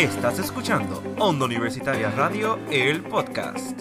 [0.00, 3.78] Estás escuchando Onda Universitaria Radio, el podcast.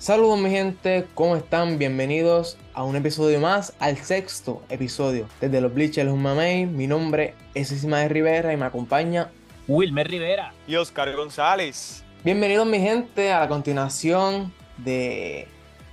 [0.00, 1.78] Saludos mi gente, ¿cómo están?
[1.78, 6.66] Bienvenidos a un episodio más, al sexto episodio desde los Bleachers Un Mamey.
[6.66, 9.30] Mi nombre es Ismael Rivera y me acompaña
[9.68, 12.04] Wilmer Rivera y Oscar González.
[12.22, 15.48] Bienvenidos mi gente a la continuación de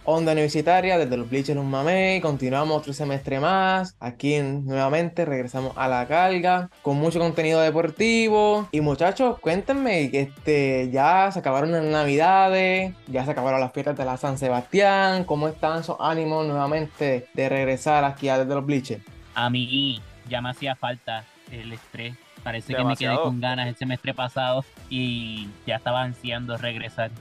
[0.05, 2.21] Onda Universitaria desde los Bleachers Un Mamey.
[2.21, 3.95] Continuamos otro semestre más.
[3.99, 8.67] Aquí nuevamente regresamos a la carga con mucho contenido deportivo.
[8.71, 14.05] Y muchachos, cuéntenme, este, ya se acabaron las navidades, ya se acabaron las fiestas de
[14.05, 15.23] la San Sebastián.
[15.23, 19.03] ¿Cómo están esos ánimos nuevamente de regresar aquí a desde los Bleachers?
[19.33, 22.22] A mí ya me hacía falta el estrés.
[22.43, 27.11] Parece que me quedé con ganas el semestre pasado y ya estaba ansiando regresar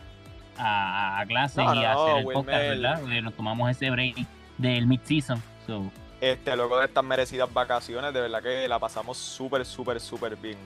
[0.58, 3.00] a, clase y a hacer el podcast, ¿verdad?
[3.00, 4.26] Porque nos tomamos ese break
[4.58, 5.40] del mid-season.
[6.20, 10.58] Este, luego de estas merecidas vacaciones, de verdad que la pasamos súper, súper, súper bien.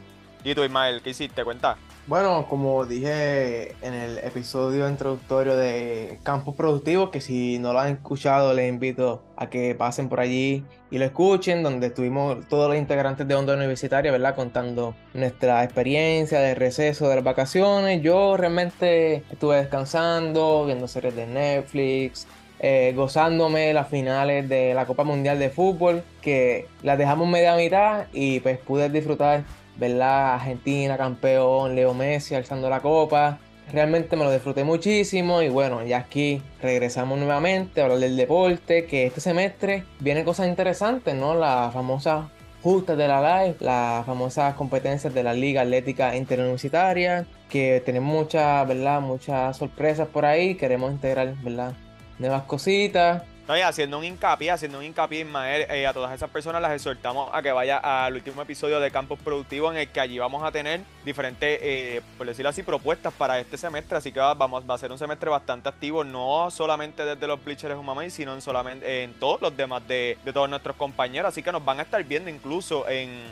[0.47, 1.43] ¿Y tú, Ismael, qué hiciste?
[1.43, 1.77] Cuenta.
[2.07, 7.95] Bueno, como dije en el episodio introductorio de Campus Productivos, que si no lo han
[7.95, 12.79] escuchado, les invito a que pasen por allí y lo escuchen, donde estuvimos todos los
[12.79, 14.37] integrantes de Onda Universitaria, ¿verdad?
[14.37, 18.01] Contando nuestra experiencia de receso de las vacaciones.
[18.01, 22.29] Yo realmente estuve descansando, viendo series de Netflix,
[22.61, 28.07] eh, gozándome las finales de la Copa Mundial de Fútbol, que las dejamos media mitad
[28.13, 29.43] y pues pude disfrutar
[29.79, 30.35] ¿verdad?
[30.35, 33.39] Argentina, campeón, Leo Messi alzando la copa.
[33.73, 38.87] Realmente me lo disfruté muchísimo y bueno, ya aquí regresamos nuevamente a hablar del deporte,
[38.87, 41.35] que este semestre vienen cosas interesantes, ¿no?
[41.35, 42.27] Las famosas
[42.63, 48.67] justas de la live, las famosas competencias de la Liga Atlética Interuniversitaria, que tenemos muchas,
[48.69, 49.01] ¿verdad?
[49.01, 51.75] Muchas sorpresas por ahí, queremos integrar, ¿verdad?
[52.19, 53.23] Nuevas cositas.
[53.49, 57.31] No, haciendo un hincapié, haciendo un hincapié, Ismael, eh, a todas esas personas las exhortamos
[57.33, 60.51] a que vaya al último episodio de Campos Productivos en el que allí vamos a
[60.51, 63.99] tener diferentes, eh, por decirlo así, propuestas para este semestre.
[63.99, 67.43] Así que va, vamos, va a ser un semestre bastante activo, no solamente desde los
[67.45, 71.29] Bleachers Humamay, sino en, solamente, en todos los demás de, de todos nuestros compañeros.
[71.29, 73.23] Así que nos van a estar viendo incluso en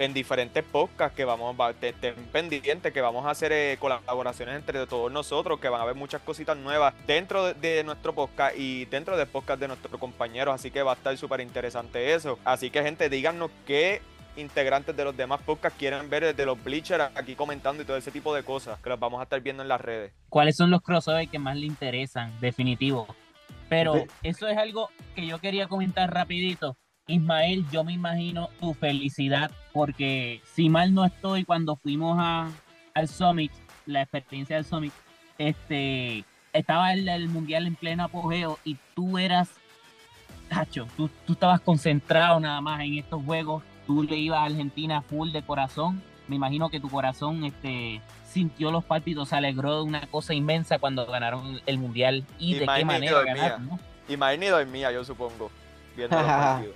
[0.00, 4.86] en diferentes podcasts que vamos, a estén pendientes, que vamos a hacer eh, colaboraciones entre
[4.86, 9.18] todos nosotros, que van a haber muchas cositas nuevas dentro de, nuestro podcast y dentro
[9.18, 12.38] del podcast de nuestros compañeros, así que va a estar súper interesante eso.
[12.46, 14.00] Así que gente, díganos qué
[14.36, 18.10] integrantes de los demás podcasts quieren ver desde los bleachers aquí comentando y todo ese
[18.10, 20.12] tipo de cosas que los vamos a estar viendo en las redes.
[20.30, 22.32] ¿Cuáles son los crossovers que más le interesan?
[22.40, 23.06] Definitivo.
[23.68, 26.78] Pero eso es algo que yo quería comentar rapidito.
[27.06, 32.48] Ismael, yo me imagino tu felicidad porque si mal no estoy, cuando fuimos a,
[32.94, 33.52] al Summit,
[33.86, 34.92] la experiencia del Summit,
[35.38, 39.50] este, estaba el, el mundial en pleno apogeo y tú eras,
[40.48, 45.02] Tacho, tú, tú estabas concentrado nada más en estos juegos, tú le ibas a Argentina
[45.02, 49.82] full de corazón, me imagino que tu corazón este, sintió los pálpitos, se alegró de
[49.82, 53.78] una cosa inmensa cuando ganaron el mundial y, de qué manera ganaron, ¿no?
[54.08, 55.50] Y es mía, yo supongo,
[55.96, 56.74] viendo los partidos.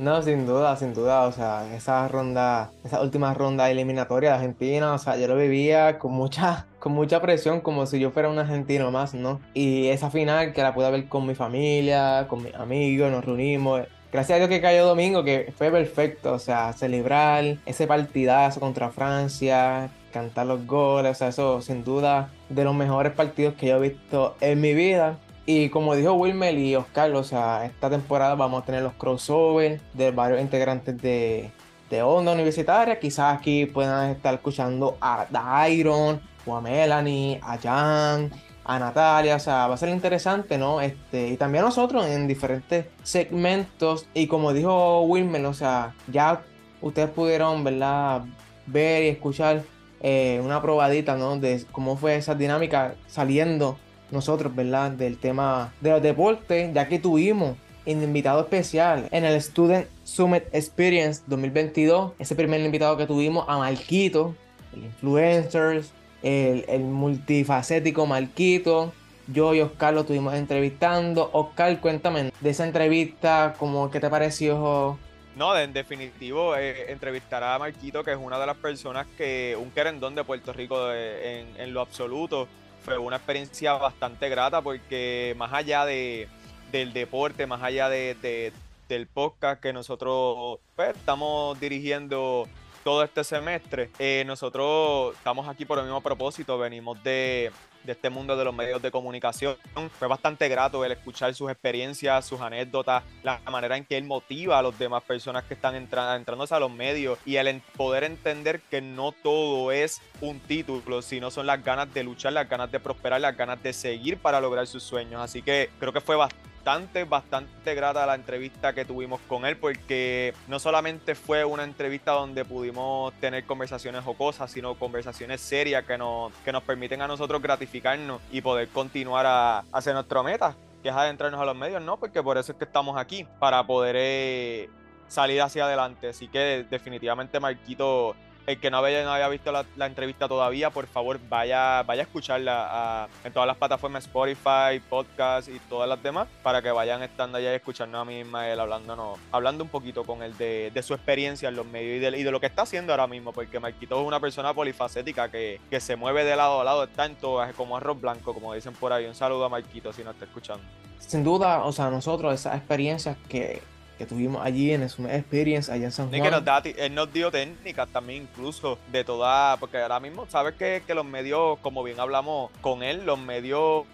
[0.00, 4.94] No, sin duda, sin duda, o sea, esa ronda, esa última ronda eliminatoria de Argentina,
[4.94, 8.38] o sea, yo lo vivía con mucha, con mucha presión, como si yo fuera un
[8.38, 9.42] argentino más, ¿no?
[9.52, 13.82] Y esa final que la pude ver con mi familia, con mis amigos, nos reunimos.
[14.10, 18.88] Gracias a Dios que cayó domingo, que fue perfecto, o sea, celebrar ese partidazo contra
[18.88, 23.76] Francia, cantar los goles, o sea, eso sin duda de los mejores partidos que yo
[23.76, 25.18] he visto en mi vida.
[25.52, 29.82] Y como dijo Wilmer y Oscar, o sea, esta temporada vamos a tener los crossovers
[29.94, 31.50] de varios integrantes de,
[31.90, 33.00] de Onda Universitaria.
[33.00, 38.30] Quizás aquí puedan estar escuchando a Dairon, a Melanie, a Jan,
[38.64, 39.34] a Natalia.
[39.34, 40.80] O sea, va a ser interesante, ¿no?
[40.80, 44.06] Este, y también nosotros en diferentes segmentos.
[44.14, 46.42] Y como dijo Wilmer, o sea, ya
[46.80, 48.22] ustedes pudieron, ¿verdad?
[48.66, 49.64] Ver y escuchar
[50.00, 51.36] eh, una probadita, ¿no?
[51.38, 53.78] De cómo fue esa dinámica saliendo
[54.10, 54.90] nosotros, ¿verdad?
[54.90, 60.44] Del tema de los deportes, ya que tuvimos un invitado especial en el Student Summit
[60.52, 62.12] Experience 2022.
[62.18, 64.34] Ese primer invitado que tuvimos a Marquito,
[64.74, 65.82] el influencer,
[66.22, 68.92] el, multifacético Marquito.
[69.32, 71.30] Yo y Oscar lo estuvimos entrevistando.
[71.32, 74.98] Oscar, cuéntame de esa entrevista, como qué te pareció.
[75.36, 79.70] No, en definitivo, eh, entrevistará a Marquito, que es una de las personas que, un
[79.70, 82.48] querendón de Puerto Rico en, en lo absoluto,
[82.84, 86.28] fue una experiencia bastante grata porque más allá de,
[86.72, 88.52] del deporte, más allá de,
[88.88, 92.48] del podcast que nosotros pues, estamos dirigiendo
[92.84, 93.90] todo este semestre.
[93.98, 97.52] Eh, nosotros estamos aquí por el mismo propósito, venimos de,
[97.84, 99.56] de este mundo de los medios de comunicación.
[99.98, 104.58] Fue bastante grato el escuchar sus experiencias, sus anécdotas, la manera en que él motiva
[104.58, 108.60] a las demás personas que están entrando entrándose a los medios y el poder entender
[108.70, 112.80] que no todo es un título, sino son las ganas de luchar, las ganas de
[112.80, 115.20] prosperar, las ganas de seguir para lograr sus sueños.
[115.20, 119.56] Así que creo que fue bastante bastante, bastante grata la entrevista que tuvimos con él,
[119.56, 125.96] porque no solamente fue una entrevista donde pudimos tener conversaciones jocosas, sino conversaciones serias que
[125.96, 130.90] nos, que nos permiten a nosotros gratificarnos y poder continuar a, hacer nuestra meta, que
[130.90, 131.96] es adentrarnos a los medios, ¿no?
[131.96, 134.68] Porque por eso es que estamos aquí, para poder eh,
[135.08, 136.08] salir hacia adelante.
[136.08, 138.14] Así que definitivamente Marquito
[138.50, 142.04] el que no había, no había visto la, entrevista todavía, por favor vaya, vaya a
[142.04, 147.38] escucharla en todas las plataformas Spotify, podcast y todas las demás, para que vayan estando
[147.38, 151.48] allá y escuchando a mí Ismael hablándonos, hablando un poquito con él de, su experiencia
[151.48, 154.00] en los medios y de, y de, lo que está haciendo ahora mismo, porque Marquito
[154.00, 156.88] es una persona polifacética que, que se mueve de lado a lado,
[157.20, 159.06] todo, como arroz blanco, como dicen por ahí.
[159.06, 160.62] Un saludo a Marquito si no está escuchando.
[160.98, 163.62] Sin duda, o sea, nosotros esas experiencias que
[164.00, 166.22] que tuvimos allí en Summit Experience allá en San Juan.
[166.22, 170.82] que nos él nos dio técnicas también incluso de toda, porque ahora mismo sabes que,
[170.86, 173.84] que los medios, como bien hablamos con él, los medios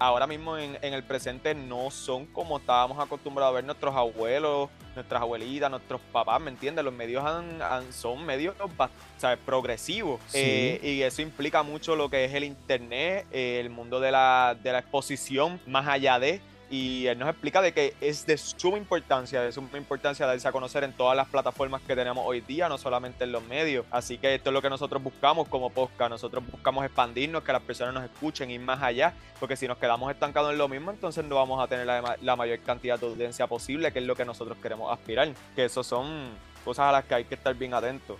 [0.00, 4.70] ahora mismo en, en, el presente no son como estábamos acostumbrados a ver nuestros abuelos,
[4.96, 6.84] nuestras abuelitas, nuestros papás, ¿me entiendes?
[6.84, 7.22] Los medios
[7.90, 8.56] son medios
[9.18, 9.38] ¿sabes?
[9.46, 14.10] progresivos eh, y eso implica mucho lo que es el internet, eh, el mundo de
[14.10, 18.36] la, de la exposición más allá de y él nos explica de que es de
[18.36, 22.40] suma importancia, de suma importancia darse a conocer en todas las plataformas que tenemos hoy
[22.40, 23.86] día, no solamente en los medios.
[23.90, 26.10] Así que esto es lo que nosotros buscamos como podcast.
[26.10, 30.10] Nosotros buscamos expandirnos, que las personas nos escuchen, ir más allá, porque si nos quedamos
[30.10, 33.46] estancados en lo mismo, entonces no vamos a tener la, la mayor cantidad de audiencia
[33.46, 35.28] posible, que es lo que nosotros queremos aspirar.
[35.54, 36.30] Que eso son
[36.64, 38.18] cosas a las que hay que estar bien atentos.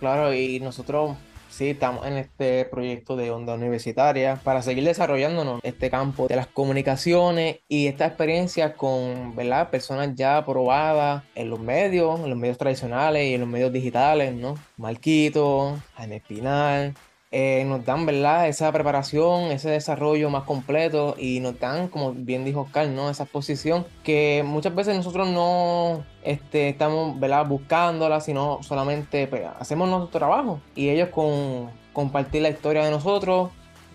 [0.00, 1.16] Claro, y nosotros
[1.56, 6.48] Sí, estamos en este proyecto de onda universitaria para seguir desarrollándonos este campo de las
[6.48, 9.70] comunicaciones y esta experiencia con ¿verdad?
[9.70, 14.34] personas ya probadas en los medios, en los medios tradicionales y en los medios digitales,
[14.34, 14.56] ¿no?
[14.76, 16.92] Marquito, Jaime Espinal,
[17.38, 18.48] eh, nos dan, ¿verdad?
[18.48, 23.10] Esa preparación, ese desarrollo más completo y nos dan, como bien dijo Oscar, ¿no?
[23.10, 27.46] Esa exposición que muchas veces nosotros no este, estamos, ¿verdad?
[27.46, 33.50] Buscándola, sino solamente pues, hacemos nuestro trabajo y ellos con compartir la historia de nosotros.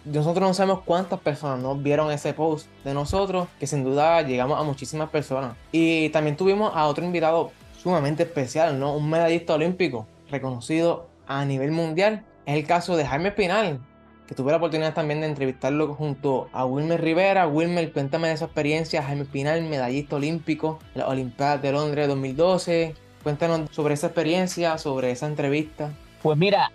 [0.05, 4.59] Nosotros no sabemos cuántas personas nos vieron ese post de nosotros, que sin duda llegamos
[4.59, 5.55] a muchísimas personas.
[5.71, 7.49] Y también tuvimos a otro invitado
[7.81, 8.93] sumamente especial, ¿no?
[8.93, 13.79] Un medallista olímpico reconocido a nivel mundial es el caso de Jaime Espinal,
[14.27, 17.47] que tuve la oportunidad también de entrevistarlo junto a Wilmer Rivera.
[17.47, 19.03] Wilmer, cuéntame de esa experiencia.
[19.03, 22.95] Jaime Espinal, medallista olímpico en las Olimpiadas de Londres 2012.
[23.23, 25.91] Cuéntanos sobre esa experiencia, sobre esa entrevista.
[26.23, 26.71] Pues mira,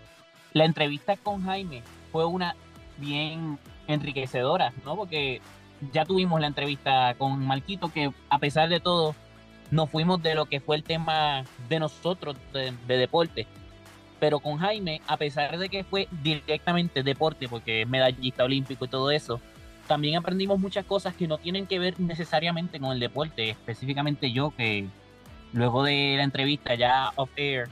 [0.52, 2.54] la entrevista con Jaime fue una
[2.98, 3.58] bien
[3.88, 4.96] enriquecedora, ¿no?
[4.96, 5.40] Porque
[5.92, 9.14] ya tuvimos la entrevista con Marquito, que a pesar de todo,
[9.70, 13.46] nos fuimos de lo que fue el tema de nosotros, de, de deporte
[14.18, 18.88] pero con Jaime, a pesar de que fue directamente deporte, porque es medallista olímpico y
[18.88, 19.40] todo eso,
[19.86, 24.52] también aprendimos muchas cosas que no tienen que ver necesariamente con el deporte, específicamente yo
[24.56, 24.86] que
[25.52, 27.68] luego de la entrevista ya off air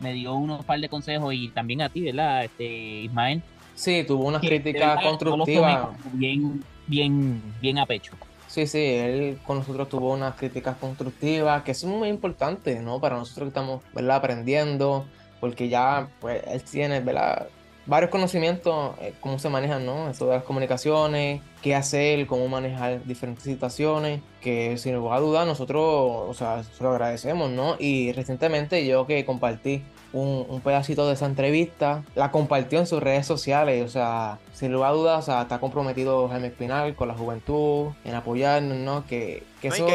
[0.00, 2.44] me dio unos par de consejos y también a ti, ¿verdad?
[2.44, 3.42] Este Ismael.
[3.74, 5.88] Sí, tuvo unas críticas constructivas.
[6.12, 8.12] Bien, bien, bien a pecho.
[8.48, 13.00] Sí, sí, él con nosotros tuvo unas críticas constructivas, que es muy importante, ¿no?
[13.00, 14.16] Para nosotros que estamos, ¿verdad?
[14.16, 15.06] Aprendiendo,
[15.42, 17.48] porque ya pues él tiene ¿verdad?
[17.84, 20.08] varios conocimientos, eh, cómo se manejan, ¿no?
[20.08, 25.44] Eso de las comunicaciones, qué hacer, cómo manejar diferentes situaciones, que sin lugar a dudas
[25.44, 27.74] nosotros, o sea, se lo agradecemos, ¿no?
[27.80, 29.82] Y recientemente yo que compartí
[30.12, 34.72] un, un, pedacito de esa entrevista, la compartió en sus redes sociales, o sea, sin
[34.72, 39.04] lugar a dudas, o sea, está comprometido Jaime Espinal con la juventud, en apoyarnos, ¿no?
[39.08, 39.88] Que, que eso...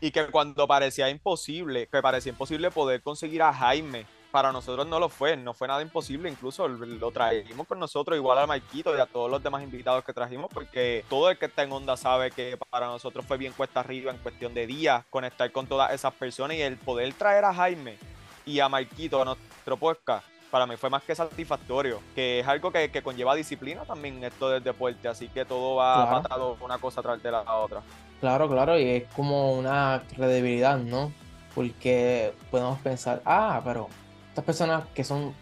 [0.00, 4.98] y que cuando parecía imposible, que parecía imposible poder conseguir a Jaime para nosotros no
[5.00, 9.00] lo fue, no fue nada imposible, incluso lo trajimos con nosotros, igual a Maikito y
[9.00, 12.30] a todos los demás invitados que trajimos, porque todo el que está en onda sabe
[12.30, 16.12] que para nosotros fue bien cuesta arriba en cuestión de días conectar con todas esas
[16.14, 17.98] personas y el poder traer a Jaime
[18.44, 22.70] y a Maikito a nuestro podcast para mí fue más que satisfactorio, que es algo
[22.70, 26.56] que, conlleva disciplina también esto del deporte, así que todo va claro.
[26.60, 27.82] una cosa tras de la otra.
[28.20, 31.12] Claro, claro, y es como una credibilidad, ¿no?
[31.54, 33.88] Porque podemos pensar, ah, pero
[34.36, 35.32] estas personas que son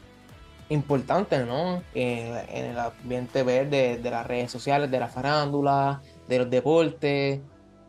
[0.69, 1.83] importantes, ¿no?
[1.95, 7.41] En, el ambiente verde de las redes sociales, de la farándula, de los deportes,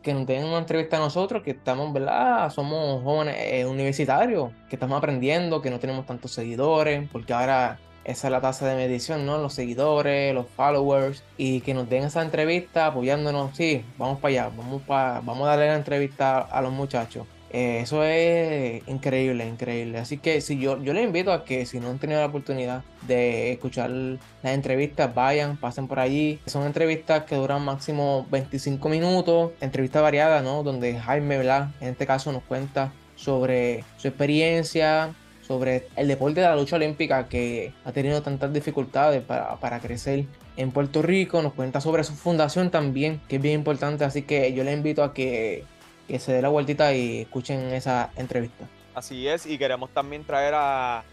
[0.02, 2.50] que nos den una entrevista a nosotros, que estamos, ¿verdad?
[2.50, 8.26] Somos jóvenes eh, universitarios, que estamos aprendiendo, que no tenemos tantos seguidores, porque ahora esa
[8.26, 9.38] es la tasa de medición, ¿no?
[9.38, 14.50] Los seguidores, los followers, y que nos den esa entrevista apoyándonos, sí, vamos para allá,
[14.56, 17.26] vamos, para, vamos a darle la entrevista a los muchachos.
[17.56, 19.96] Eh, eso es increíble, increíble.
[19.96, 22.82] Así que si yo, yo les invito a que si no han tenido la oportunidad
[23.06, 24.20] de escuchar las
[24.52, 26.38] entrevistas, vayan, pasen por allí.
[26.44, 30.62] Son entrevistas que duran máximo 25 minutos, entrevistas variadas, ¿no?
[30.64, 31.70] Donde Jaime, ¿verdad?
[31.80, 37.26] En este caso nos cuenta sobre su experiencia, sobre el deporte de la lucha olímpica
[37.26, 40.26] que ha tenido tantas dificultades para, crecer
[40.58, 41.40] en Puerto Rico.
[41.40, 44.04] Nos cuenta sobre su fundación también, que es bien importante.
[44.04, 45.64] Así que yo le invito a que,
[46.08, 48.66] se dé la vueltita y escuchen esa entrevista.
[48.94, 51.04] Así es, y queremos también traer a,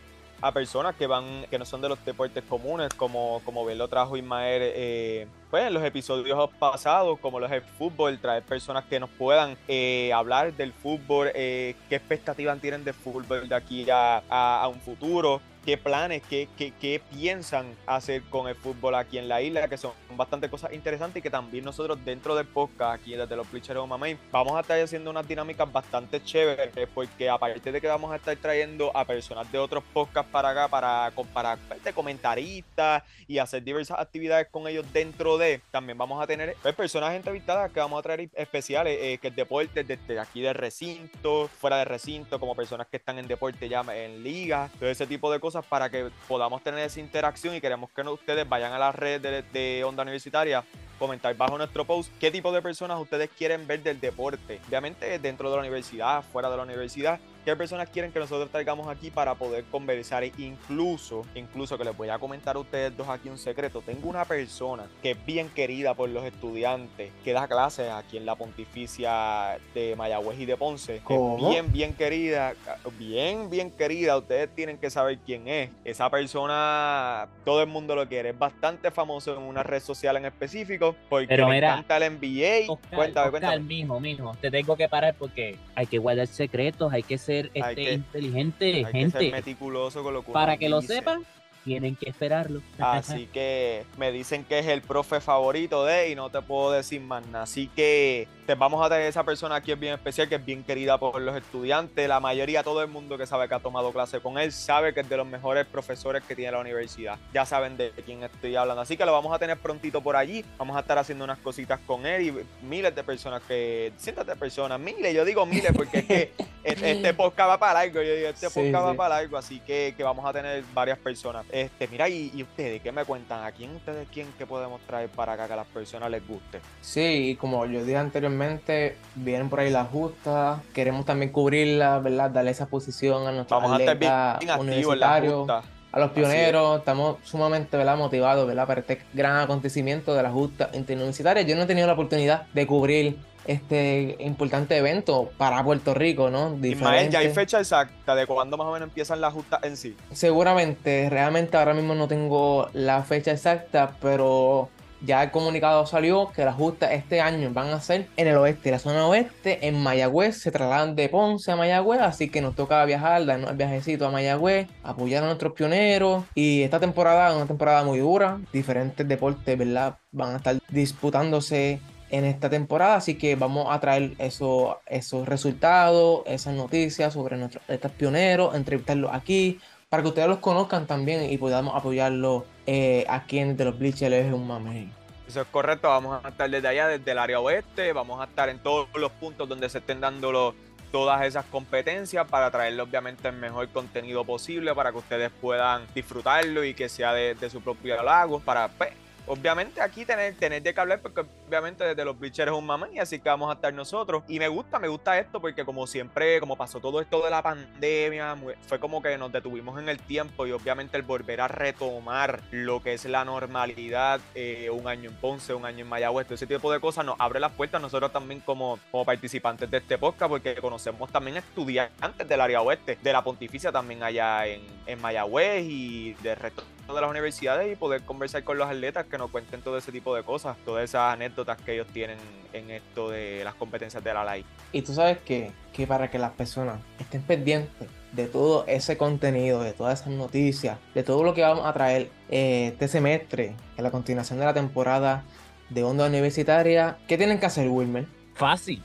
[0.54, 4.18] personas que van, que no son de los deportes comunes, como, como bien lo trajo
[4.18, 9.10] Ismael eh, pues, en los episodios pasados, como los de fútbol, traer personas que nos
[9.10, 14.82] puedan eh, hablar del fútbol, eh, qué expectativas tienen de fútbol de aquí a un
[14.82, 19.67] futuro, qué planes, qué, qué, qué, piensan hacer con el fútbol aquí en la isla,
[19.67, 23.50] que son bastante cosas interesantes y que también nosotros dentro del podcast, aquí desde los
[23.50, 27.88] Bleachers de Mamey, vamos a estar haciendo unas dinámicas bastante chéveres, porque aparte de que
[27.88, 33.03] vamos a estar trayendo a personas de otros podcasts para acá, para, comparar de comentaristas
[33.27, 37.72] y hacer diversas actividades con ellos dentro de, también vamos a tener pues, personas entrevistadas
[37.72, 41.86] que vamos a traer especiales, eh, que es deporte desde aquí de recinto, fuera de
[41.86, 45.53] recinto, como personas que están en deporte ya en liga, todo ese tipo de cosas
[45.62, 49.44] para que podamos tener esa interacción y queremos que ustedes vayan a la red de,
[49.44, 50.64] de Onda Universitaria
[50.98, 54.60] comentar bajo nuestro post qué tipo de personas ustedes quieren ver del deporte.
[54.68, 58.88] Obviamente dentro de la universidad, fuera de la universidad, qué personas quieren que nosotros traigamos
[58.88, 60.24] aquí para poder conversar.
[60.38, 63.82] Incluso, incluso que les voy a comentar a ustedes dos aquí un secreto.
[63.82, 68.26] Tengo una persona que es bien querida por los estudiantes, que da clases aquí en
[68.26, 71.02] la Pontificia de Mayagüez y de Ponce.
[71.40, 72.54] bien, bien querida,
[72.98, 74.18] bien, bien querida.
[74.18, 75.70] Ustedes tienen que saber quién es.
[75.84, 78.30] Esa persona, todo el mundo lo quiere.
[78.30, 82.72] Es bastante famoso en una red social en específico porque Pero le encanta el NBA.
[82.72, 83.60] Oscar, cuéntame, cuéntame.
[83.60, 84.36] mismo, mismo.
[84.40, 89.32] Te tengo que parar porque hay que guardar secretos, hay que ser este, inteligente, gente.
[89.32, 91.24] meticuloso con lo que Para que lo sepan,
[91.63, 92.62] tienen que esperarlo.
[92.79, 97.01] Así que me dicen que es el profe favorito de y no te puedo decir
[97.01, 97.43] más nada.
[97.43, 100.63] Así que te vamos a tener esa persona aquí es bien especial, que es bien
[100.63, 102.08] querida por los estudiantes.
[102.08, 105.00] La mayoría, todo el mundo que sabe que ha tomado clase con él, sabe que
[105.00, 107.17] es de los mejores profesores que tiene la universidad.
[107.34, 108.82] Ya saben de quién estoy hablando.
[108.82, 110.43] Así que lo vamos a tener prontito por allí.
[110.58, 114.36] Vamos a estar haciendo unas cositas con él y miles de personas que, cientos de
[114.36, 118.01] personas, miles, yo digo miles porque es que este podcast va para algo.
[118.01, 119.38] Yo digo, este podcast va para algo.
[119.38, 121.46] Así que, que vamos a tener varias personas.
[121.54, 123.44] Este, mira, y, ustedes, ¿qué me cuentan?
[123.44, 126.60] ¿A quién ustedes quién que podemos traer para acá que a las personas les guste?
[126.82, 132.32] Sí, y como yo dije anteriormente, vienen por ahí las justas, queremos también cubrirla, ¿verdad?
[132.32, 135.48] Darle esa posición a nuestros Vamos atletas universitarios.
[135.94, 137.96] A los pioneros, estamos sumamente ¿verdad?
[137.96, 138.66] motivados ¿verdad?
[138.66, 141.44] para este gran acontecimiento de la justa interuniversitaria.
[141.44, 146.58] Yo no he tenido la oportunidad de cubrir este importante evento para Puerto Rico, ¿no?
[146.64, 149.96] Ismael, ¿ya hay fecha exacta de cuándo más o menos empiezan las justas en sí?
[150.12, 154.70] Seguramente, realmente ahora mismo no tengo la fecha exacta, pero
[155.06, 158.72] ya el comunicado salió que las justas este año van a ser en el oeste,
[158.72, 162.84] la zona oeste, en Mayagüez, se trasladan de Ponce a Mayagüez, así que nos toca
[162.86, 166.24] viajar, darnos el viajecito a Mayagüez, apoyar a nuestros pioneros.
[166.36, 169.98] Y esta temporada es una temporada muy dura, diferentes deportes, ¿verdad?
[170.12, 171.80] Van a estar disputándose
[172.14, 177.92] en esta temporada, así que vamos a traer eso, esos resultados, esas noticias sobre nuestros
[177.98, 179.60] pioneros, entrevistarlos aquí,
[179.94, 184.12] para que ustedes los conozcan también y podamos apoyarlos eh, aquí en De los Bleachers
[184.12, 184.90] es un mame.
[185.28, 188.50] Eso es correcto, vamos a estar desde allá, desde el área oeste, vamos a estar
[188.50, 190.56] en todos los puntos donde se estén dando
[190.92, 196.64] todas esas competencias para traerle obviamente el mejor contenido posible para que ustedes puedan disfrutarlo
[196.64, 198.94] y que sea de, de su propio lago, para pues,
[199.27, 202.88] obviamente aquí tener, tener de que hablar porque obviamente desde los bleachers es un mamá
[202.92, 204.24] y así que vamos a estar nosotros.
[204.27, 207.42] Y me gusta, me gusta esto porque como siempre, como pasó todo esto de la
[207.42, 208.36] pandemia,
[208.68, 212.82] fue como que nos detuvimos en el tiempo y obviamente el volver a retomar lo
[212.82, 216.48] que es la normalidad, eh, un año en Ponce, un año en Mayagüez, todo ese
[216.48, 220.30] tipo de cosas nos abre las puertas nosotros también como, como participantes de este podcast
[220.30, 225.63] porque conocemos también estudiantes del área oeste, de la pontificia también allá en, en Mayagüez
[225.65, 229.62] y de resto de las universidades y poder conversar con los atletas que nos cuenten
[229.62, 232.18] todo ese tipo de cosas, todas esas anécdotas que ellos tienen
[232.52, 234.46] en esto de las competencias de la LAI.
[234.72, 239.63] Y tú sabes que, que para que las personas estén pendientes de todo ese contenido,
[239.63, 243.84] de todas esas noticias, de todo lo que vamos a traer eh, este semestre, en
[243.84, 245.24] la continuación de la temporada
[245.70, 248.06] de Onda Universitaria, ¿qué tienen que hacer, Wilmer?
[248.36, 248.84] Fácil.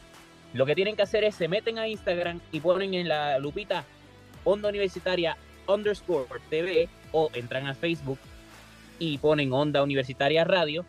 [0.55, 3.85] Lo que tienen que hacer es se meten a Instagram y ponen en la lupita
[4.45, 5.37] Onda Universitaria
[5.67, 8.19] underscore TV o entran a Facebook
[8.99, 10.85] y ponen Onda Universitaria Radio.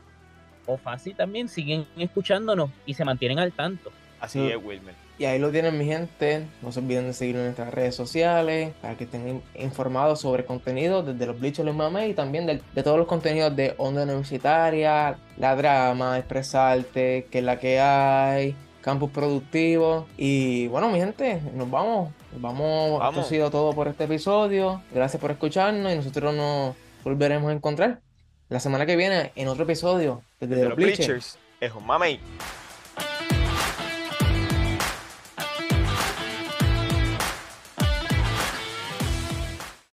[0.66, 3.92] O fácil también, siguen escuchándonos y se mantienen al tanto.
[4.20, 4.48] Así Mm.
[4.50, 4.94] es, Wilmer.
[5.18, 6.46] Y ahí lo tienen mi gente.
[6.62, 10.46] No se olviden de seguirnos en nuestras redes sociales para que estén in- informados sobre
[10.46, 14.04] contenido desde los Bleachers Los Mames y también de, de todos los contenidos de Onda
[14.04, 20.08] Universitaria, la drama, expresarte, que es la que hay, campus productivo.
[20.18, 22.12] Y bueno, mi gente, nos vamos.
[22.32, 23.04] Nos vamos.
[23.08, 24.82] Esto ha sido todo por este episodio.
[24.92, 28.02] Gracias por escucharnos y nosotros nos volveremos a encontrar
[28.50, 30.98] la semana que viene en otro episodio desde De Bleachers.
[30.98, 32.20] Bleachers es un mamey.